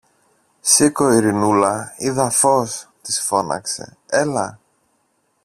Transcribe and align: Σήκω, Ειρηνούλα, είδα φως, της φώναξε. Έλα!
Σήκω, 0.61 1.11
Ειρηνούλα, 1.13 1.93
είδα 1.97 2.29
φως, 2.29 2.89
της 3.01 3.21
φώναξε. 3.21 3.97
Έλα! 4.09 4.59